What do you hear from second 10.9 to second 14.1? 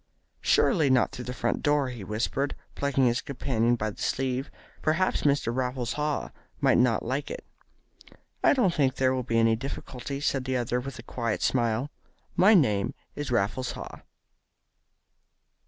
a quiet smile. "My name is Raffles Haw."